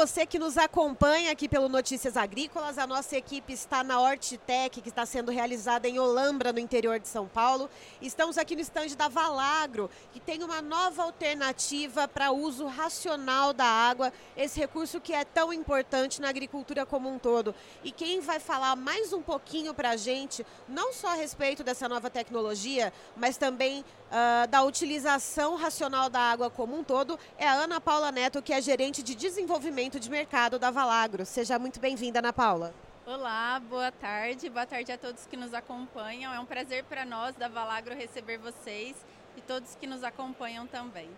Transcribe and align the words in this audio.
você 0.00 0.24
que 0.24 0.38
nos 0.38 0.56
acompanha 0.56 1.30
aqui 1.30 1.46
pelo 1.46 1.68
Notícias 1.68 2.16
Agrícolas. 2.16 2.78
A 2.78 2.86
nossa 2.86 3.18
equipe 3.18 3.52
está 3.52 3.84
na 3.84 4.00
Hortitec, 4.00 4.80
que 4.80 4.88
está 4.88 5.04
sendo 5.04 5.30
realizada 5.30 5.86
em 5.86 5.98
Olambra, 5.98 6.54
no 6.54 6.58
interior 6.58 6.98
de 6.98 7.06
São 7.06 7.28
Paulo. 7.28 7.68
Estamos 8.00 8.38
aqui 8.38 8.54
no 8.54 8.62
estande 8.62 8.96
da 8.96 9.08
Valagro, 9.08 9.90
que 10.10 10.18
tem 10.18 10.42
uma 10.42 10.62
nova 10.62 11.02
alternativa 11.02 12.08
para 12.08 12.32
uso 12.32 12.66
racional 12.66 13.52
da 13.52 13.66
água, 13.66 14.10
esse 14.34 14.58
recurso 14.58 15.02
que 15.02 15.12
é 15.12 15.22
tão 15.22 15.52
importante 15.52 16.18
na 16.18 16.30
agricultura 16.30 16.86
como 16.86 17.12
um 17.12 17.18
todo. 17.18 17.54
E 17.84 17.92
quem 17.92 18.20
vai 18.20 18.40
falar 18.40 18.76
mais 18.76 19.12
um 19.12 19.20
pouquinho 19.20 19.74
para 19.74 19.90
a 19.90 19.96
gente, 19.98 20.46
não 20.66 20.94
só 20.94 21.08
a 21.08 21.14
respeito 21.14 21.62
dessa 21.62 21.86
nova 21.86 22.08
tecnologia, 22.08 22.90
mas 23.14 23.36
também 23.36 23.84
uh, 24.10 24.48
da 24.48 24.62
utilização 24.62 25.56
racional 25.56 26.08
da 26.08 26.20
água 26.20 26.48
como 26.48 26.74
um 26.78 26.82
todo, 26.82 27.18
é 27.36 27.46
a 27.46 27.52
Ana 27.52 27.82
Paula 27.82 28.10
Neto, 28.10 28.40
que 28.40 28.54
é 28.54 28.62
gerente 28.62 29.02
de 29.02 29.14
desenvolvimento 29.14 29.89
de 29.98 30.10
mercado 30.10 30.58
da 30.58 30.70
Valagro. 30.70 31.24
Seja 31.26 31.58
muito 31.58 31.80
bem-vinda, 31.80 32.20
Ana 32.20 32.32
Paula. 32.32 32.72
Olá, 33.06 33.60
boa 33.68 33.90
tarde. 33.90 34.48
Boa 34.48 34.66
tarde 34.66 34.92
a 34.92 34.98
todos 34.98 35.26
que 35.26 35.36
nos 35.36 35.52
acompanham. 35.52 36.32
É 36.32 36.38
um 36.38 36.44
prazer 36.44 36.84
para 36.84 37.04
nós 37.04 37.34
da 37.34 37.48
Valagro 37.48 37.94
receber 37.94 38.38
vocês 38.38 38.94
e 39.36 39.40
todos 39.40 39.74
que 39.74 39.86
nos 39.86 40.04
acompanham 40.04 40.66
também. 40.66 41.08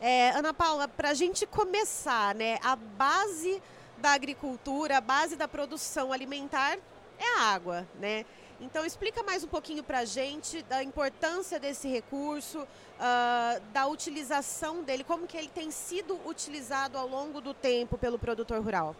É, 0.00 0.30
Ana 0.30 0.52
Paula, 0.52 0.86
para 0.86 1.10
a 1.10 1.14
gente 1.14 1.46
começar, 1.46 2.34
né, 2.34 2.58
a 2.62 2.76
base 2.76 3.62
da 3.98 4.10
agricultura, 4.10 4.98
a 4.98 5.00
base 5.00 5.36
da 5.36 5.48
produção 5.48 6.12
alimentar 6.12 6.76
é 7.18 7.38
a 7.38 7.42
água, 7.54 7.86
né? 7.98 8.26
Então 8.60 8.84
explica 8.84 9.22
mais 9.22 9.42
um 9.42 9.48
pouquinho 9.48 9.82
para 9.82 10.00
a 10.00 10.04
gente 10.04 10.62
da 10.62 10.82
importância 10.82 11.58
desse 11.58 11.88
recurso, 11.88 12.60
uh, 12.60 13.60
da 13.72 13.86
utilização 13.86 14.82
dele, 14.82 15.02
como 15.02 15.26
que 15.26 15.36
ele 15.36 15.48
tem 15.48 15.70
sido 15.70 16.18
utilizado 16.24 16.96
ao 16.96 17.08
longo 17.08 17.40
do 17.40 17.52
tempo 17.52 17.98
pelo 17.98 18.18
produtor 18.18 18.62
rural. 18.62 18.94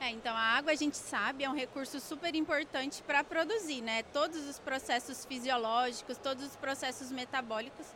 É, 0.00 0.10
então 0.10 0.36
a 0.36 0.40
água 0.40 0.72
a 0.72 0.74
gente 0.74 0.96
sabe 0.96 1.44
é 1.44 1.50
um 1.50 1.54
recurso 1.54 1.98
super 2.00 2.34
importante 2.34 3.02
para 3.02 3.24
produzir, 3.24 3.80
né? 3.80 4.02
Todos 4.12 4.46
os 4.48 4.58
processos 4.58 5.24
fisiológicos, 5.24 6.18
todos 6.18 6.44
os 6.44 6.56
processos 6.56 7.10
metabólicos 7.10 7.86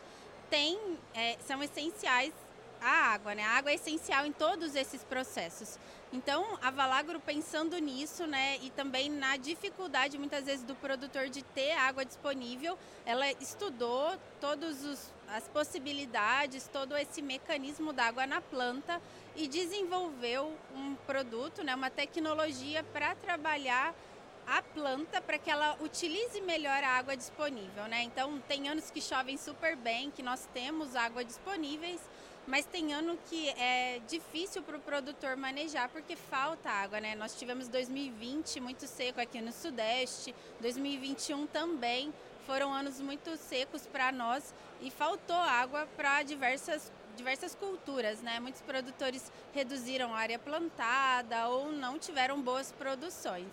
têm, 0.48 0.78
é, 1.14 1.36
são 1.46 1.62
essenciais 1.62 2.32
à 2.80 3.12
água, 3.12 3.34
né? 3.34 3.42
A 3.44 3.58
água 3.58 3.70
é 3.70 3.74
essencial 3.74 4.26
em 4.26 4.32
todos 4.32 4.74
esses 4.74 5.02
processos. 5.04 5.78
Então, 6.12 6.58
a 6.62 6.70
Valagro 6.70 7.20
pensando 7.20 7.76
nisso, 7.78 8.26
né, 8.26 8.56
e 8.62 8.70
também 8.70 9.10
na 9.10 9.36
dificuldade 9.36 10.16
muitas 10.16 10.46
vezes 10.46 10.64
do 10.64 10.74
produtor 10.74 11.28
de 11.28 11.42
ter 11.42 11.72
água 11.72 12.02
disponível, 12.02 12.78
ela 13.04 13.30
estudou 13.32 14.16
todas 14.40 15.12
as 15.28 15.46
possibilidades, 15.48 16.66
todo 16.72 16.96
esse 16.96 17.20
mecanismo 17.20 17.92
da 17.92 18.06
água 18.06 18.26
na 18.26 18.40
planta 18.40 19.02
e 19.36 19.46
desenvolveu 19.46 20.56
um 20.74 20.94
produto, 21.06 21.62
né, 21.62 21.74
uma 21.74 21.90
tecnologia 21.90 22.82
para 22.84 23.14
trabalhar 23.14 23.94
a 24.46 24.62
planta 24.62 25.20
para 25.20 25.36
que 25.36 25.50
ela 25.50 25.76
utilize 25.82 26.40
melhor 26.40 26.82
a 26.82 26.96
água 26.96 27.14
disponível, 27.14 27.84
né? 27.86 28.02
Então, 28.02 28.40
tem 28.48 28.66
anos 28.66 28.90
que 28.90 28.98
chovem 28.98 29.36
super 29.36 29.76
bem, 29.76 30.10
que 30.10 30.22
nós 30.22 30.48
temos 30.54 30.96
água 30.96 31.22
disponíveis, 31.22 32.00
mas 32.48 32.64
tem 32.64 32.94
ano 32.94 33.18
que 33.28 33.50
é 33.50 34.00
difícil 34.08 34.62
para 34.62 34.78
o 34.78 34.80
produtor 34.80 35.36
manejar 35.36 35.90
porque 35.90 36.16
falta 36.16 36.70
água, 36.70 36.98
né? 36.98 37.14
Nós 37.14 37.34
tivemos 37.34 37.68
2020 37.68 38.58
muito 38.60 38.86
seco 38.86 39.20
aqui 39.20 39.38
no 39.42 39.52
Sudeste, 39.52 40.34
2021 40.60 41.46
também 41.46 42.12
foram 42.46 42.72
anos 42.72 42.98
muito 43.02 43.36
secos 43.36 43.86
para 43.86 44.10
nós 44.10 44.54
e 44.80 44.90
faltou 44.90 45.36
água 45.36 45.86
para 45.94 46.22
diversas 46.22 46.90
diversas 47.14 47.54
culturas, 47.54 48.22
né? 48.22 48.40
Muitos 48.40 48.62
produtores 48.62 49.30
reduziram 49.52 50.14
a 50.14 50.18
área 50.18 50.38
plantada 50.38 51.48
ou 51.48 51.70
não 51.72 51.98
tiveram 51.98 52.40
boas 52.40 52.70
produções. 52.72 53.48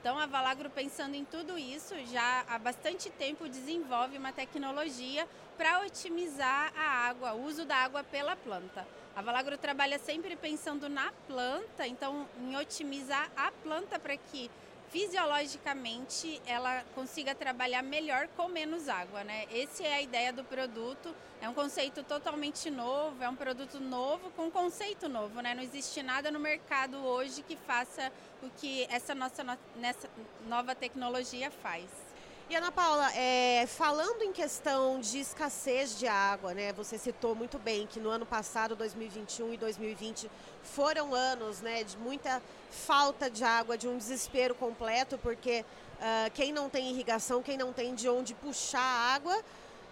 Então, 0.00 0.16
a 0.16 0.26
Valagro, 0.26 0.70
pensando 0.70 1.16
em 1.16 1.24
tudo 1.24 1.58
isso, 1.58 1.92
já 2.06 2.44
há 2.48 2.56
bastante 2.58 3.10
tempo 3.10 3.48
desenvolve 3.48 4.16
uma 4.16 4.32
tecnologia 4.32 5.28
para 5.58 5.80
otimizar 5.80 6.72
a 6.76 7.08
água, 7.08 7.32
o 7.32 7.44
uso 7.44 7.64
da 7.64 7.74
água 7.74 8.04
pela 8.04 8.36
planta. 8.36 8.86
A 9.16 9.20
Valagro 9.20 9.58
trabalha 9.58 9.98
sempre 9.98 10.36
pensando 10.36 10.88
na 10.88 11.12
planta, 11.26 11.84
então 11.84 12.28
em 12.40 12.56
otimizar 12.56 13.28
a 13.36 13.50
planta 13.50 13.98
para 13.98 14.16
que 14.16 14.48
fisiologicamente 14.90 16.40
ela 16.46 16.84
consiga 16.94 17.34
trabalhar 17.34 17.82
melhor 17.82 18.28
com 18.36 18.48
menos 18.48 18.88
água, 18.88 19.24
né? 19.24 19.46
Essa 19.50 19.82
é 19.82 19.94
a 19.94 20.00
ideia 20.00 20.32
do 20.32 20.44
produto. 20.44 21.14
É 21.40 21.48
um 21.48 21.54
conceito 21.54 22.04
totalmente 22.04 22.70
novo, 22.70 23.22
é 23.22 23.28
um 23.28 23.36
produto 23.36 23.80
novo 23.80 24.30
com 24.30 24.50
conceito 24.50 25.08
novo, 25.08 25.40
né? 25.40 25.54
Não 25.54 25.62
existe 25.62 26.02
nada 26.02 26.30
no 26.30 26.38
mercado 26.38 26.96
hoje 27.04 27.42
que 27.42 27.56
faça 27.56 28.12
o 28.40 28.48
que 28.50 28.86
essa 28.88 29.14
nossa 29.14 29.58
nessa 29.74 30.08
nova 30.46 30.74
tecnologia 30.76 31.50
faz. 31.50 32.07
E 32.50 32.56
Ana 32.56 32.72
Paula, 32.72 33.12
é, 33.14 33.66
falando 33.66 34.22
em 34.22 34.32
questão 34.32 34.98
de 35.00 35.18
escassez 35.18 35.98
de 35.98 36.08
água, 36.08 36.54
né? 36.54 36.72
Você 36.72 36.96
citou 36.96 37.34
muito 37.34 37.58
bem 37.58 37.86
que 37.86 38.00
no 38.00 38.08
ano 38.08 38.24
passado, 38.24 38.74
2021 38.74 39.52
e 39.52 39.56
2020, 39.58 40.30
foram 40.62 41.14
anos 41.14 41.60
né, 41.60 41.84
de 41.84 41.98
muita 41.98 42.40
falta 42.70 43.28
de 43.28 43.44
água, 43.44 43.76
de 43.76 43.86
um 43.86 43.98
desespero 43.98 44.54
completo, 44.54 45.18
porque 45.18 45.62
uh, 45.98 46.30
quem 46.32 46.50
não 46.50 46.70
tem 46.70 46.90
irrigação, 46.90 47.42
quem 47.42 47.58
não 47.58 47.70
tem 47.70 47.94
de 47.94 48.08
onde 48.08 48.32
puxar 48.32 48.80
água, 48.80 49.44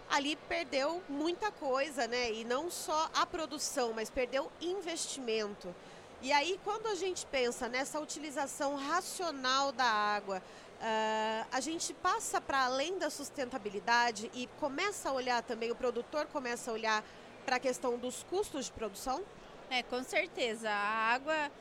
ali 0.09 0.35
perdeu 0.35 0.99
muita 1.07 1.51
coisa, 1.51 2.07
né? 2.07 2.31
E 2.31 2.43
não 2.43 2.71
só 2.71 3.07
a 3.13 3.23
produção, 3.23 3.93
mas 3.93 4.09
perdeu 4.09 4.51
investimento. 4.59 5.75
E 6.23 6.31
aí, 6.31 6.59
quando 6.63 6.87
a 6.87 6.95
gente 6.95 7.23
pensa 7.27 7.69
nessa 7.69 7.99
utilização 7.99 8.75
racional 8.75 9.71
da 9.71 9.85
água, 9.85 10.41
Uh, 10.79 11.47
a 11.51 11.59
gente 11.59 11.91
passa 11.93 12.39
para 12.39 12.65
além 12.65 12.99
da 12.99 13.09
sustentabilidade 13.09 14.29
e 14.33 14.47
começa 14.59 15.09
a 15.09 15.13
olhar 15.13 15.41
também, 15.41 15.71
o 15.71 15.75
produtor 15.75 16.27
começa 16.27 16.69
a 16.69 16.73
olhar 16.73 17.03
para 17.45 17.55
a 17.55 17.59
questão 17.59 17.97
dos 17.97 18.23
custos 18.23 18.65
de 18.65 18.71
produção? 18.71 19.23
É, 19.69 19.81
com 19.81 20.03
certeza. 20.03 20.69
A 20.69 21.13
água 21.13 21.51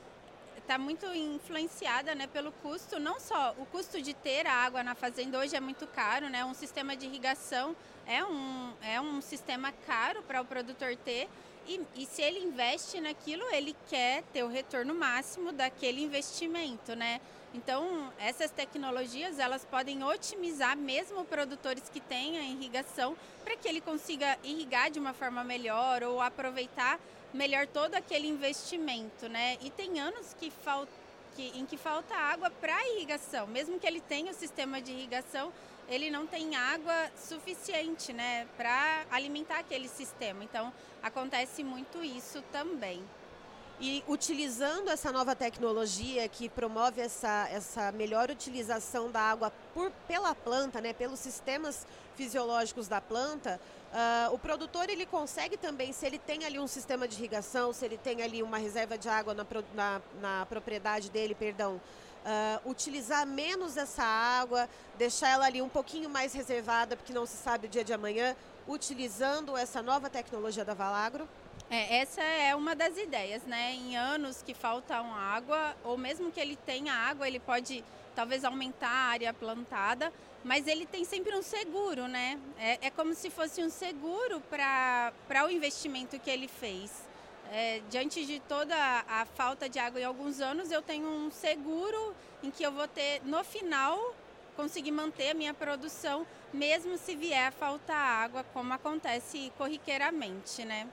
está 0.58 0.76
muito 0.76 1.06
influenciada 1.14 2.14
né, 2.14 2.26
pelo 2.26 2.50
custo, 2.52 2.98
não 2.98 3.18
só 3.20 3.54
o 3.58 3.64
custo 3.66 4.02
de 4.02 4.12
ter 4.12 4.46
a 4.46 4.52
água 4.52 4.82
na 4.82 4.94
fazenda 4.94 5.38
hoje 5.38 5.56
é 5.56 5.60
muito 5.60 5.86
caro, 5.86 6.28
né? 6.28 6.44
Um 6.44 6.54
sistema 6.54 6.96
de 6.96 7.06
irrigação 7.06 7.74
é 8.04 8.24
um, 8.24 8.72
é 8.82 9.00
um 9.00 9.20
sistema 9.20 9.72
caro 9.86 10.22
para 10.24 10.40
o 10.40 10.44
produtor 10.44 10.96
ter. 10.96 11.28
E, 11.68 11.80
e 11.96 12.06
se 12.06 12.20
ele 12.20 12.40
investe 12.40 13.00
naquilo, 13.00 13.44
ele 13.52 13.76
quer 13.88 14.22
ter 14.32 14.42
o 14.44 14.48
retorno 14.48 14.94
máximo 14.94 15.52
daquele 15.52 16.02
investimento, 16.02 16.94
né? 16.94 17.20
Então, 17.54 18.12
essas 18.18 18.50
tecnologias, 18.50 19.38
elas 19.38 19.64
podem 19.64 20.04
otimizar 20.04 20.76
mesmo 20.76 21.24
produtores 21.24 21.88
que 21.88 22.00
têm 22.00 22.38
a 22.38 22.42
irrigação 22.42 23.16
para 23.44 23.56
que 23.56 23.68
ele 23.68 23.80
consiga 23.80 24.38
irrigar 24.44 24.90
de 24.90 24.98
uma 24.98 25.14
forma 25.14 25.42
melhor 25.42 26.02
ou 26.02 26.20
aproveitar 26.20 27.00
melhor 27.32 27.66
todo 27.66 27.94
aquele 27.94 28.26
investimento, 28.26 29.28
né? 29.28 29.56
E 29.62 29.70
tem 29.70 30.00
anos 30.00 30.34
que 30.34 30.50
falta 30.50 30.92
em 31.38 31.66
que 31.66 31.76
falta 31.76 32.14
água 32.14 32.50
para 32.50 32.88
irrigação. 32.88 33.46
Mesmo 33.46 33.78
que 33.78 33.86
ele 33.86 34.00
tenha 34.00 34.32
o 34.32 34.34
sistema 34.34 34.80
de 34.80 34.92
irrigação, 34.92 35.52
ele 35.88 36.10
não 36.10 36.26
tem 36.26 36.56
água 36.56 37.10
suficiente 37.16 38.12
né, 38.12 38.46
para 38.56 39.04
alimentar 39.10 39.58
aquele 39.58 39.88
sistema. 39.88 40.42
Então, 40.42 40.72
acontece 41.02 41.62
muito 41.62 42.02
isso 42.02 42.42
também. 42.50 43.02
E 43.78 44.02
utilizando 44.08 44.88
essa 44.88 45.12
nova 45.12 45.36
tecnologia 45.36 46.26
que 46.28 46.48
promove 46.48 47.02
essa, 47.02 47.46
essa 47.50 47.92
melhor 47.92 48.30
utilização 48.30 49.10
da 49.10 49.20
água 49.20 49.52
por, 49.74 49.90
pela 50.08 50.34
planta, 50.34 50.80
né, 50.80 50.94
pelos 50.94 51.20
sistemas 51.20 51.86
fisiológicos 52.16 52.88
da 52.88 53.02
planta, 53.02 53.60
uh, 53.92 54.32
o 54.32 54.38
produtor 54.38 54.88
ele 54.88 55.04
consegue 55.04 55.58
também, 55.58 55.92
se 55.92 56.06
ele 56.06 56.18
tem 56.18 56.46
ali 56.46 56.58
um 56.58 56.66
sistema 56.66 57.06
de 57.06 57.16
irrigação, 57.16 57.74
se 57.74 57.84
ele 57.84 57.98
tem 57.98 58.22
ali 58.22 58.42
uma 58.42 58.56
reserva 58.56 58.96
de 58.96 59.10
água 59.10 59.34
na, 59.34 59.46
na, 59.74 60.02
na 60.22 60.46
propriedade 60.46 61.10
dele, 61.10 61.34
perdão, 61.34 61.74
uh, 61.74 62.70
utilizar 62.70 63.26
menos 63.26 63.76
essa 63.76 64.02
água, 64.02 64.70
deixar 64.96 65.28
ela 65.28 65.44
ali 65.44 65.60
um 65.60 65.68
pouquinho 65.68 66.08
mais 66.08 66.32
reservada, 66.32 66.96
porque 66.96 67.12
não 67.12 67.26
se 67.26 67.36
sabe 67.36 67.66
o 67.66 67.70
dia 67.70 67.84
de 67.84 67.92
amanhã, 67.92 68.34
utilizando 68.66 69.54
essa 69.54 69.82
nova 69.82 70.08
tecnologia 70.08 70.64
da 70.64 70.72
Valagro? 70.72 71.28
É, 71.68 71.96
essa 71.98 72.22
é 72.22 72.54
uma 72.54 72.76
das 72.76 72.96
ideias, 72.96 73.42
né? 73.42 73.72
Em 73.72 73.96
anos 73.96 74.40
que 74.40 74.54
faltam 74.54 75.12
água, 75.14 75.76
ou 75.82 75.98
mesmo 75.98 76.30
que 76.30 76.38
ele 76.40 76.54
tenha 76.54 76.92
água, 76.92 77.26
ele 77.26 77.40
pode 77.40 77.82
talvez 78.14 78.44
aumentar 78.44 78.88
a 78.88 79.10
área 79.10 79.34
plantada, 79.34 80.12
mas 80.44 80.68
ele 80.68 80.86
tem 80.86 81.04
sempre 81.04 81.34
um 81.34 81.42
seguro, 81.42 82.06
né? 82.06 82.38
É, 82.56 82.86
é 82.86 82.90
como 82.90 83.14
se 83.14 83.30
fosse 83.30 83.60
um 83.62 83.68
seguro 83.68 84.40
para 84.48 85.12
o 85.44 85.50
investimento 85.50 86.18
que 86.20 86.30
ele 86.30 86.46
fez. 86.46 87.04
É, 87.52 87.80
diante 87.90 88.24
de 88.24 88.38
toda 88.40 88.74
a 89.08 89.24
falta 89.24 89.68
de 89.68 89.78
água 89.78 90.00
em 90.00 90.04
alguns 90.04 90.40
anos, 90.40 90.70
eu 90.70 90.82
tenho 90.82 91.08
um 91.08 91.30
seguro 91.32 92.14
em 92.44 92.50
que 92.50 92.62
eu 92.62 92.70
vou 92.70 92.86
ter, 92.86 93.22
no 93.24 93.42
final, 93.42 94.14
conseguir 94.54 94.92
manter 94.92 95.30
a 95.30 95.34
minha 95.34 95.52
produção, 95.52 96.24
mesmo 96.52 96.96
se 96.96 97.16
vier 97.16 97.48
a 97.48 97.52
faltar 97.52 97.96
água, 97.96 98.44
como 98.52 98.72
acontece 98.72 99.52
corriqueiramente, 99.58 100.64
né? 100.64 100.88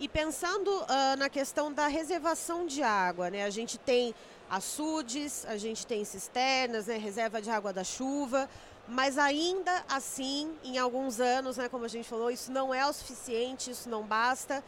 E 0.00 0.08
pensando 0.08 0.68
uh, 0.68 1.16
na 1.18 1.28
questão 1.28 1.72
da 1.72 1.86
reservação 1.86 2.66
de 2.66 2.82
água, 2.82 3.30
né? 3.30 3.44
A 3.44 3.50
gente 3.50 3.78
tem 3.78 4.14
açudes, 4.50 5.44
a 5.46 5.56
gente 5.56 5.86
tem 5.86 6.04
cisternas, 6.04 6.86
né? 6.86 6.96
reserva 6.96 7.40
de 7.40 7.50
água 7.50 7.72
da 7.72 7.84
chuva, 7.84 8.48
mas 8.86 9.18
ainda 9.18 9.84
assim, 9.88 10.52
em 10.62 10.78
alguns 10.78 11.20
anos, 11.20 11.56
né, 11.56 11.68
como 11.68 11.84
a 11.84 11.88
gente 11.88 12.08
falou, 12.08 12.30
isso 12.30 12.52
não 12.52 12.74
é 12.74 12.86
o 12.86 12.92
suficiente, 12.92 13.70
isso 13.70 13.88
não 13.88 14.02
basta. 14.02 14.62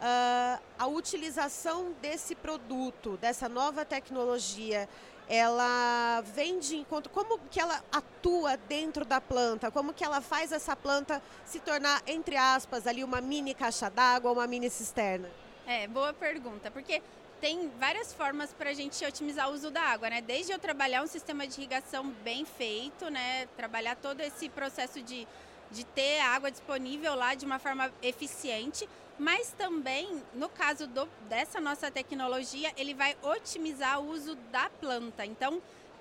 Uh, 0.00 0.62
a 0.78 0.86
utilização 0.86 1.92
desse 2.00 2.34
produto, 2.34 3.18
dessa 3.18 3.50
nova 3.50 3.84
tecnologia, 3.84 4.88
ela 5.28 6.22
vem 6.22 6.58
de 6.58 6.76
encontro, 6.76 7.12
como 7.12 7.38
que 7.50 7.60
ela 7.60 7.84
atua 7.92 8.56
dentro 8.56 9.04
da 9.04 9.20
planta, 9.20 9.70
como 9.70 9.92
que 9.92 10.02
ela 10.02 10.20
faz 10.20 10.52
essa 10.52 10.74
planta 10.74 11.22
se 11.44 11.60
tornar, 11.60 12.02
entre 12.06 12.36
aspas, 12.36 12.86
ali 12.86 13.04
uma 13.04 13.20
mini 13.20 13.54
caixa 13.54 13.88
d'água, 13.88 14.32
uma 14.32 14.46
mini 14.46 14.68
cisterna? 14.68 15.30
É, 15.66 15.86
boa 15.86 16.12
pergunta, 16.12 16.70
porque 16.70 17.00
tem 17.40 17.70
várias 17.78 18.12
formas 18.12 18.52
para 18.52 18.70
a 18.70 18.74
gente 18.74 19.04
otimizar 19.04 19.48
o 19.50 19.54
uso 19.54 19.70
da 19.70 19.82
água, 19.82 20.10
né? 20.10 20.20
Desde 20.20 20.50
eu 20.50 20.58
trabalhar 20.58 21.02
um 21.02 21.06
sistema 21.06 21.46
de 21.46 21.60
irrigação 21.60 22.10
bem 22.24 22.44
feito, 22.44 23.08
né? 23.08 23.46
Trabalhar 23.56 23.96
todo 23.96 24.20
esse 24.20 24.48
processo 24.48 25.00
de, 25.00 25.28
de 25.70 25.84
ter 25.84 26.20
água 26.20 26.50
disponível 26.50 27.14
lá 27.14 27.34
de 27.34 27.46
uma 27.46 27.58
forma 27.58 27.92
eficiente, 28.02 28.88
mas 29.20 29.52
também, 29.52 30.22
no 30.32 30.48
caso 30.48 30.86
do, 30.86 31.06
dessa 31.28 31.60
nossa 31.60 31.90
tecnologia, 31.90 32.72
ele 32.74 32.94
vai 32.94 33.14
otimizar 33.22 34.00
o 34.00 34.08
uso 34.08 34.34
da 34.50 34.70
planta. 34.70 35.26
Então, 35.26 35.60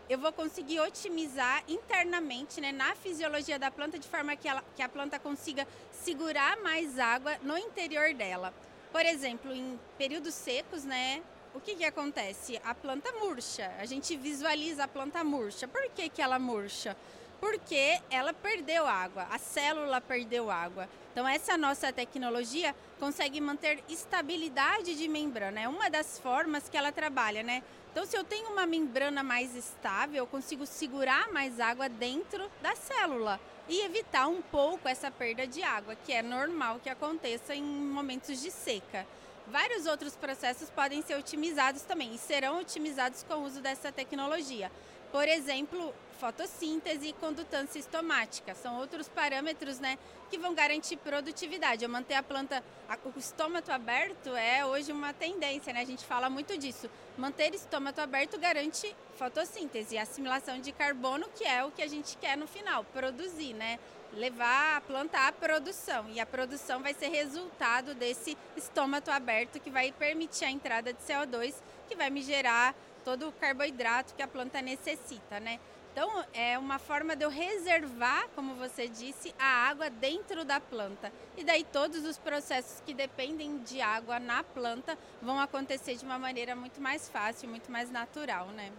eu 0.10 0.18
vou 0.18 0.32
conseguir 0.32 0.80
otimizar 0.80 1.62
internamente, 1.68 2.62
né, 2.62 2.72
na 2.72 2.96
fisiologia 2.96 3.60
da 3.60 3.70
planta, 3.70 4.00
de 4.00 4.08
forma 4.08 4.38
que, 4.38 4.48
ela, 4.48 4.64
que 4.74 4.82
a 4.82 4.88
planta 4.88 5.20
consiga 5.20 5.68
segurar 5.92 6.62
mais 6.62 6.98
água 6.98 7.38
no 7.44 7.58
interior 7.58 8.14
dela. 8.14 8.54
Por 8.90 9.06
exemplo, 9.06 9.54
em 9.54 9.78
períodos 9.98 10.34
secos, 10.34 10.86
né, 10.86 11.22
o 11.54 11.60
que, 11.60 11.76
que 11.76 11.84
acontece? 11.84 12.60
A 12.64 12.74
planta 12.74 13.12
murcha. 13.20 13.70
A 13.80 13.86
gente 13.86 14.16
visualiza 14.16 14.86
a 14.86 14.88
planta 14.88 15.26
murcha. 15.26 15.68
Por 15.68 15.90
que, 15.90 16.08
que 16.08 16.22
ela 16.22 16.40
murcha? 16.40 16.96
Porque 17.40 18.00
ela 18.10 18.34
perdeu 18.34 18.86
água, 18.86 19.28
a 19.32 19.38
célula 19.38 20.02
perdeu 20.02 20.52
água. 20.52 20.90
Então, 21.12 21.28
essa 21.28 21.58
nossa 21.58 21.92
tecnologia 21.92 22.76
consegue 23.00 23.42
manter 23.42 23.84
estabilidade 23.90 24.96
de 24.96 25.08
membrana. 25.08 25.62
É 25.62 25.68
uma 25.68 25.90
das 25.90 26.20
formas 26.20 26.70
que 26.70 26.78
ela 26.78 26.92
trabalha, 26.92 27.42
né? 27.44 27.64
Então, 27.92 28.06
se 28.06 28.16
eu 28.16 28.24
tenho 28.24 28.50
uma 28.50 28.66
membrana 28.66 29.24
mais 29.24 29.56
estável, 29.56 30.18
eu 30.18 30.28
consigo 30.28 30.66
segurar 30.66 31.32
mais 31.32 31.60
água 31.60 31.90
dentro 31.90 32.50
da 32.62 32.76
célula 32.76 33.40
e 33.68 33.82
evitar 33.82 34.28
um 34.28 34.42
pouco 34.42 34.88
essa 34.88 35.10
perda 35.10 35.48
de 35.48 35.64
água, 35.64 35.96
que 35.96 36.14
é 36.14 36.22
normal 36.22 36.80
que 36.82 36.90
aconteça 36.90 37.56
em 37.56 37.64
momentos 37.64 38.42
de 38.42 38.52
seca. 38.52 39.06
Vários 39.48 39.88
outros 39.88 40.16
processos 40.16 40.70
podem 40.70 41.02
ser 41.02 41.16
otimizados 41.16 41.82
também 41.82 42.14
e 42.14 42.18
serão 42.20 42.60
otimizados 42.60 43.24
com 43.24 43.34
o 43.34 43.44
uso 43.46 43.60
dessa 43.62 43.92
tecnologia. 43.92 44.72
Por 45.12 45.28
exemplo, 45.28 45.94
fotossíntese 46.20 47.08
e 47.08 47.14
condutância 47.14 47.80
estomática. 47.80 48.54
São 48.54 48.78
outros 48.78 49.08
parâmetros 49.08 49.80
né, 49.80 49.98
que 50.30 50.38
vão 50.38 50.54
garantir 50.54 50.98
produtividade. 50.98 51.84
Eu 51.84 51.90
manter 51.90 52.16
a 52.16 52.22
planta, 52.22 52.64
o 53.06 53.20
estômago 53.20 53.72
aberto 53.72 54.36
é 54.36 54.66
hoje 54.66 54.92
uma 54.92 55.14
tendência, 55.14 55.72
né? 55.74 55.82
a 55.82 55.86
gente 55.86 56.06
fala 56.06 56.30
muito 56.30 56.58
disso. 56.58 56.90
Manter 57.18 57.56
estômago 57.56 58.02
aberto 58.02 58.38
garante 58.38 58.94
fotossíntese, 59.16 59.98
assimilação 59.98 60.60
de 60.60 60.72
carbono, 60.72 61.28
que 61.36 61.46
é 61.46 61.64
o 61.64 61.72
que 61.72 61.82
a 61.82 61.88
gente 61.88 62.18
quer 62.18 62.38
no 62.38 62.48
final, 62.48 62.84
produzir, 62.84 63.54
né? 63.54 63.80
levar 64.14 64.78
a 64.78 64.82
planta 64.82 65.28
à 65.28 65.32
produção. 65.32 66.06
E 66.10 66.20
a 66.20 66.26
produção 66.26 66.82
vai 66.82 66.94
ser 66.94 67.10
resultado 67.10 67.94
desse 67.94 68.38
estômago 68.58 69.10
aberto 69.12 69.60
que 69.60 69.70
vai 69.70 69.92
permitir 69.92 70.46
a 70.46 70.52
entrada 70.52 70.92
de 70.92 71.00
CO2, 71.02 71.54
que 71.88 71.96
vai 71.96 72.10
me 72.10 72.22
gerar 72.22 72.76
todo 73.10 73.30
o 73.30 73.32
carboidrato 73.32 74.14
que 74.14 74.22
a 74.22 74.28
planta 74.28 74.62
necessita, 74.62 75.40
né? 75.40 75.60
Então, 75.92 76.24
é 76.32 76.60
uma 76.60 76.78
forma 76.78 77.16
de 77.16 77.26
eu 77.26 77.30
reservar, 77.30 78.28
como 78.36 78.54
você 78.54 78.88
disse, 78.88 79.34
a 79.40 79.68
água 79.68 79.90
dentro 79.90 80.46
da 80.46 80.60
planta. 80.60 81.12
E 81.36 81.44
daí 81.44 81.64
todos 81.64 82.06
os 82.06 82.20
processos 82.20 82.84
que 82.86 82.94
dependem 82.94 83.58
de 83.64 83.82
água 83.82 84.20
na 84.20 84.44
planta 84.44 84.96
vão 85.24 85.40
acontecer 85.40 85.96
de 85.96 86.06
uma 86.06 86.20
maneira 86.20 86.56
muito 86.56 86.80
mais 86.80 87.10
fácil, 87.10 87.50
muito 87.50 87.72
mais 87.72 87.90
natural, 87.90 88.46
né? 88.50 88.72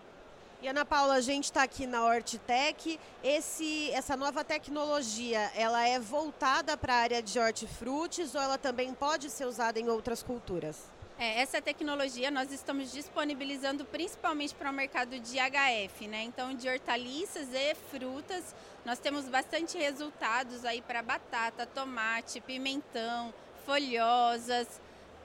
E 0.63 0.69
Ana 0.69 0.85
Paula, 0.85 1.15
a 1.15 1.21
gente 1.21 1.47
está 1.47 1.65
aqui 1.65 1.85
na 1.85 2.05
Hortitec. 2.05 3.01
Esse, 3.25 3.91
essa 3.91 4.17
nova 4.17 4.45
tecnologia, 4.45 5.51
ela 5.57 5.89
é 5.89 5.99
voltada 5.99 6.77
para 6.77 6.95
a 6.95 6.99
área 6.99 7.21
de 7.21 7.37
hortifrutis 7.37 8.37
ou 8.37 8.41
ela 8.41 8.59
também 8.59 8.95
pode 8.95 9.29
ser 9.29 9.47
usada 9.47 9.81
em 9.81 9.89
outras 9.89 10.23
culturas? 10.23 11.00
É, 11.23 11.43
essa 11.43 11.61
tecnologia 11.61 12.31
nós 12.31 12.51
estamos 12.51 12.91
disponibilizando 12.91 13.85
principalmente 13.85 14.55
para 14.55 14.71
o 14.71 14.73
mercado 14.73 15.21
de 15.21 15.37
HF, 15.37 16.09
né? 16.09 16.23
Então, 16.23 16.55
de 16.55 16.67
hortaliças 16.67 17.53
e 17.53 17.75
frutas, 17.91 18.55
nós 18.87 18.99
temos 18.99 19.29
bastante 19.29 19.77
resultados 19.77 20.65
aí 20.65 20.81
para 20.81 21.03
batata, 21.03 21.67
tomate, 21.67 22.41
pimentão, 22.41 23.35
folhosas, 23.67 24.67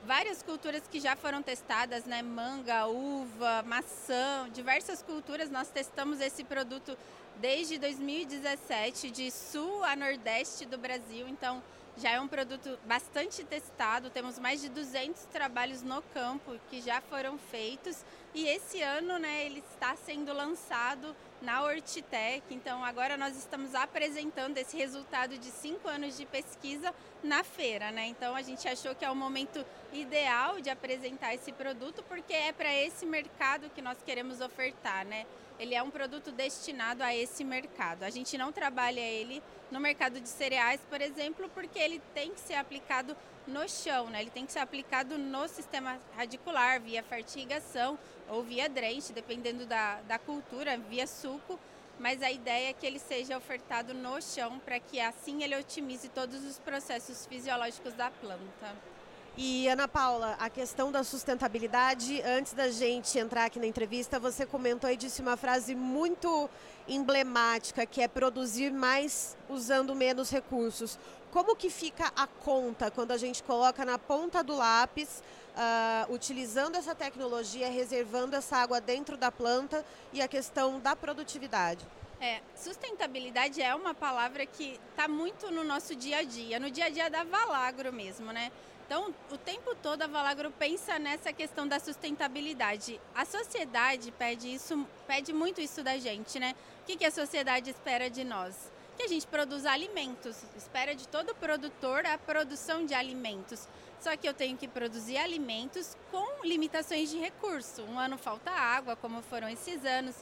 várias 0.05 0.43
culturas 0.43 0.83
que 0.85 0.99
já 0.99 1.15
foram 1.15 1.41
testadas, 1.41 2.03
né? 2.03 2.21
Manga, 2.21 2.87
uva, 2.87 3.63
maçã, 3.63 4.49
diversas 4.53 5.01
culturas. 5.01 5.49
Nós 5.49 5.69
testamos 5.69 6.19
esse 6.19 6.43
produto 6.43 6.97
desde 7.39 7.77
2017, 7.77 9.11
de 9.11 9.31
sul 9.31 9.83
a 9.83 9.95
nordeste 9.95 10.65
do 10.65 10.77
Brasil. 10.77 11.27
Então, 11.27 11.61
já 11.97 12.11
é 12.11 12.19
um 12.19 12.27
produto 12.27 12.77
bastante 12.85 13.43
testado, 13.43 14.09
temos 14.09 14.37
mais 14.37 14.61
de 14.61 14.67
200 14.69 15.23
trabalhos 15.25 15.81
no 15.81 16.01
campo 16.13 16.59
que 16.69 16.81
já 16.81 16.99
foram 16.99 17.37
feitos 17.37 18.03
e 18.33 18.45
esse 18.47 18.81
ano 18.81 19.17
né, 19.17 19.45
ele 19.45 19.63
está 19.73 19.95
sendo 19.95 20.33
lançado 20.33 21.15
na 21.41 21.63
Hortitec, 21.63 22.43
então 22.51 22.83
agora 22.83 23.15
nós 23.15 23.37
estamos 23.37 23.73
apresentando 23.73 24.57
esse 24.57 24.75
resultado 24.75 25.37
de 25.37 25.45
cinco 25.51 25.87
anos 25.87 26.17
de 26.17 26.25
pesquisa 26.25 26.93
na 27.23 27.43
feira, 27.43 27.91
né? 27.91 28.07
Então 28.07 28.35
a 28.35 28.41
gente 28.41 28.67
achou 28.67 28.95
que 28.95 29.05
é 29.05 29.11
o 29.11 29.15
momento 29.15 29.63
ideal 29.93 30.59
de 30.59 30.69
apresentar 30.69 31.33
esse 31.33 31.51
produto 31.51 32.03
porque 32.09 32.33
é 32.33 32.51
para 32.51 32.73
esse 32.73 33.05
mercado 33.05 33.69
que 33.69 33.81
nós 33.81 33.97
queremos 34.03 34.41
ofertar, 34.41 35.05
né? 35.05 35.25
Ele 35.59 35.75
é 35.75 35.81
um 35.81 35.89
produto 35.89 36.31
destinado 36.31 37.03
a 37.03 37.15
esse 37.15 37.43
mercado. 37.43 38.03
A 38.03 38.09
gente 38.09 38.37
não 38.37 38.51
trabalha 38.51 38.99
ele 38.99 39.41
no 39.71 39.79
mercado 39.79 40.19
de 40.19 40.29
cereais, 40.29 40.81
por 40.89 41.01
exemplo, 41.01 41.49
porque 41.53 41.79
ele 41.79 42.01
tem 42.13 42.31
que 42.33 42.39
ser 42.39 42.55
aplicado 42.55 43.15
no 43.47 43.67
chão, 43.69 44.09
né? 44.09 44.21
ele 44.21 44.31
tem 44.31 44.45
que 44.45 44.51
ser 44.51 44.59
aplicado 44.59 45.17
no 45.17 45.47
sistema 45.47 45.99
radicular, 46.15 46.81
via 46.81 47.03
fertigação 47.03 47.97
ou 48.27 48.43
via 48.43 48.67
drenche, 48.67 49.13
dependendo 49.13 49.65
da, 49.65 50.01
da 50.01 50.17
cultura, 50.17 50.77
via 50.77 51.05
suco. 51.05 51.59
Mas 51.97 52.21
a 52.21 52.29
ideia 52.29 52.71
é 52.71 52.73
que 52.73 52.85
ele 52.85 52.99
seja 52.99 53.37
ofertado 53.37 53.93
no 53.93 54.21
chão 54.21 54.59
para 54.59 54.79
que 54.79 54.99
assim 54.99 55.43
ele 55.43 55.55
otimize 55.55 56.09
todos 56.09 56.43
os 56.43 56.59
processos 56.59 57.25
fisiológicos 57.25 57.93
da 57.93 58.11
planta. 58.11 58.94
E 59.37 59.67
Ana 59.67 59.85
Paula, 59.85 60.37
a 60.39 60.49
questão 60.49 60.93
da 60.93 61.03
sustentabilidade, 61.03 62.21
antes 62.21 62.53
da 62.53 62.71
gente 62.71 63.19
entrar 63.19 63.43
aqui 63.43 63.59
na 63.59 63.65
entrevista, 63.67 64.17
você 64.17 64.45
comentou 64.45 64.89
e 64.89 64.95
disse 64.95 65.21
uma 65.21 65.35
frase 65.35 65.75
muito 65.75 66.49
emblemática, 66.87 67.85
que 67.85 68.01
é 68.01 68.07
produzir 68.07 68.71
mais 68.71 69.35
usando 69.49 69.93
menos 69.93 70.31
recursos. 70.31 70.97
Como 71.31 71.53
que 71.53 71.69
fica 71.69 72.13
a 72.15 72.25
conta 72.25 72.89
quando 72.89 73.11
a 73.11 73.17
gente 73.17 73.43
coloca 73.43 73.83
na 73.83 73.99
ponta 73.99 74.41
do 74.41 74.55
lápis, 74.55 75.21
uh, 75.51 76.13
utilizando 76.13 76.77
essa 76.77 76.95
tecnologia, 76.95 77.69
reservando 77.69 78.37
essa 78.37 78.55
água 78.55 78.79
dentro 78.79 79.17
da 79.17 79.33
planta 79.33 79.83
e 80.13 80.21
a 80.21 80.29
questão 80.29 80.79
da 80.79 80.95
produtividade? 80.95 81.85
É, 82.21 82.39
sustentabilidade 82.55 83.61
é 83.61 83.75
uma 83.75 83.93
palavra 83.93 84.45
que 84.45 84.79
está 84.91 85.09
muito 85.09 85.51
no 85.51 85.65
nosso 85.65 85.93
dia 85.93 86.19
a 86.19 86.23
dia, 86.23 86.57
no 86.57 86.71
dia 86.71 86.85
a 86.85 86.89
dia 86.89 87.09
da 87.09 87.25
Valagro 87.25 87.91
mesmo, 87.91 88.31
né? 88.31 88.49
Então, 88.85 89.11
o 89.31 89.37
tempo 89.37 89.73
todo 89.81 90.03
a 90.03 90.07
Valagro 90.07 90.51
pensa 90.51 90.99
nessa 90.99 91.33
questão 91.33 91.67
da 91.67 91.79
sustentabilidade. 91.79 93.01
A 93.15 93.25
sociedade 93.25 94.11
pede 94.11 94.53
isso, 94.53 94.87
pede 95.07 95.33
muito 95.33 95.59
isso 95.59 95.81
da 95.81 95.97
gente, 95.97 96.39
né? 96.39 96.53
O 96.83 96.85
que, 96.85 96.95
que 96.95 97.05
a 97.05 97.09
sociedade 97.09 97.71
espera 97.71 98.11
de 98.11 98.23
nós? 98.23 98.71
Que 98.95 99.03
a 99.03 99.07
gente 99.07 99.25
produza 99.25 99.71
alimentos. 99.71 100.37
Espera 100.55 100.93
de 100.93 101.07
todo 101.07 101.33
produtor 101.33 102.05
a 102.05 102.15
produção 102.19 102.85
de 102.85 102.93
alimentos. 102.93 103.67
Só 103.99 104.15
que 104.15 104.29
eu 104.29 104.35
tenho 104.35 104.55
que 104.55 104.67
produzir 104.67 105.17
alimentos 105.17 105.97
com 106.11 106.45
limitações 106.45 107.09
de 107.09 107.17
recurso. 107.17 107.81
Um 107.83 107.97
ano 107.97 108.19
falta 108.19 108.51
água, 108.51 108.95
como 108.95 109.23
foram 109.23 109.49
esses 109.49 109.83
anos. 109.83 110.15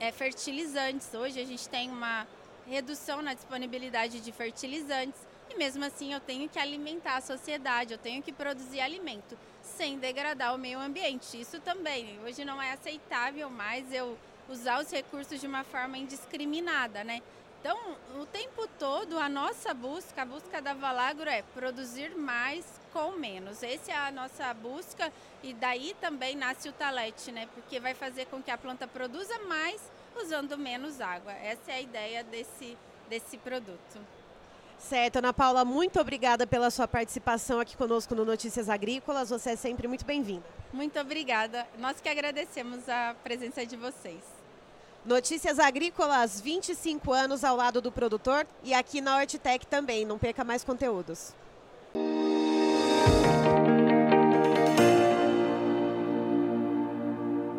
É, 0.00 0.10
fertilizantes. 0.10 1.12
Hoje 1.12 1.38
a 1.38 1.44
gente 1.44 1.68
tem 1.68 1.90
uma 1.90 2.26
redução 2.66 3.20
na 3.20 3.34
disponibilidade 3.34 4.20
de 4.20 4.32
fertilizantes 4.32 5.20
mesmo 5.56 5.84
assim 5.84 6.12
eu 6.12 6.20
tenho 6.20 6.48
que 6.48 6.58
alimentar 6.58 7.16
a 7.16 7.20
sociedade, 7.20 7.92
eu 7.92 7.98
tenho 7.98 8.22
que 8.22 8.32
produzir 8.32 8.80
alimento 8.80 9.36
sem 9.62 9.98
degradar 9.98 10.54
o 10.54 10.58
meio 10.58 10.78
ambiente. 10.78 11.40
Isso 11.40 11.60
também, 11.60 12.18
hoje 12.24 12.44
não 12.44 12.60
é 12.60 12.72
aceitável 12.72 13.50
mais 13.50 13.92
eu 13.92 14.16
usar 14.48 14.80
os 14.80 14.90
recursos 14.90 15.40
de 15.40 15.46
uma 15.46 15.64
forma 15.64 15.98
indiscriminada, 15.98 17.02
né? 17.02 17.20
Então, 17.60 17.76
o 18.20 18.26
tempo 18.26 18.68
todo, 18.78 19.18
a 19.18 19.28
nossa 19.28 19.74
busca, 19.74 20.22
a 20.22 20.24
busca 20.24 20.62
da 20.62 20.72
Valagro 20.72 21.28
é 21.28 21.42
produzir 21.42 22.14
mais 22.16 22.64
com 22.92 23.12
menos. 23.12 23.62
Essa 23.62 23.90
é 23.90 23.96
a 23.96 24.12
nossa 24.12 24.54
busca 24.54 25.12
e 25.42 25.52
daí 25.52 25.96
também 26.00 26.36
nasce 26.36 26.68
o 26.68 26.72
talete, 26.72 27.32
né? 27.32 27.48
Porque 27.54 27.80
vai 27.80 27.92
fazer 27.92 28.26
com 28.26 28.40
que 28.40 28.52
a 28.52 28.58
planta 28.58 28.86
produza 28.86 29.36
mais 29.40 29.80
usando 30.16 30.56
menos 30.56 31.00
água. 31.00 31.32
Essa 31.32 31.72
é 31.72 31.74
a 31.74 31.80
ideia 31.80 32.22
desse, 32.22 32.78
desse 33.08 33.36
produto. 33.36 34.00
Certo, 34.88 35.16
Ana 35.16 35.32
Paula, 35.32 35.64
muito 35.64 36.00
obrigada 36.00 36.46
pela 36.46 36.70
sua 36.70 36.86
participação 36.86 37.58
aqui 37.58 37.76
conosco 37.76 38.14
no 38.14 38.24
Notícias 38.24 38.68
Agrícolas. 38.68 39.30
Você 39.30 39.50
é 39.50 39.56
sempre 39.56 39.88
muito 39.88 40.04
bem-vinda. 40.04 40.44
Muito 40.72 40.96
obrigada. 41.00 41.66
Nós 41.80 42.00
que 42.00 42.08
agradecemos 42.08 42.88
a 42.88 43.16
presença 43.24 43.66
de 43.66 43.76
vocês. 43.76 44.22
Notícias 45.04 45.58
Agrícolas, 45.58 46.40
25 46.40 47.12
anos 47.12 47.42
ao 47.42 47.56
lado 47.56 47.80
do 47.80 47.90
produtor 47.90 48.46
e 48.62 48.72
aqui 48.72 49.00
na 49.00 49.16
Hortitec 49.16 49.66
também. 49.66 50.04
Não 50.04 50.18
perca 50.18 50.44
mais 50.44 50.62
conteúdos. 50.62 51.34